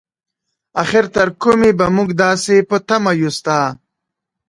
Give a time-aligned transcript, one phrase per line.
[0.81, 3.59] اخر تر کومې به مونږ داسې په تمه يو ستا؟